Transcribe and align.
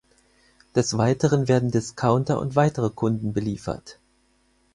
Des 0.73 0.97
Weiteren 0.97 1.47
werden 1.47 1.69
Discounter 1.69 2.39
und 2.39 2.55
weitere 2.55 2.89
Kunden 2.89 3.33
beliefert. 3.33 3.99